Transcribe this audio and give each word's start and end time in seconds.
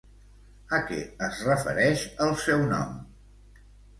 A 0.77 0.79
què 0.91 0.97
es 1.27 1.41
refereix 1.49 2.05
el 2.27 2.33
seu 2.47 2.65
nom? 2.75 2.97